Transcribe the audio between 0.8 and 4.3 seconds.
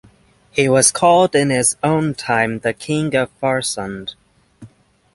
called in his own time "The King of Farsund".